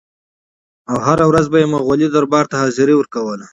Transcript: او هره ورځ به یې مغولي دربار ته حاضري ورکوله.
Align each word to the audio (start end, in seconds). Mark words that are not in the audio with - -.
او 0.91 0.97
هره 1.05 1.25
ورځ 1.27 1.45
به 1.51 1.57
یې 1.61 1.67
مغولي 1.73 2.07
دربار 2.11 2.45
ته 2.51 2.55
حاضري 2.61 2.93
ورکوله. 2.97 3.45